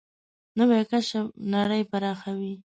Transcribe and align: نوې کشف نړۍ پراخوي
نوې 0.57 0.81
کشف 0.91 1.25
نړۍ 1.55 1.81
پراخوي 1.91 2.53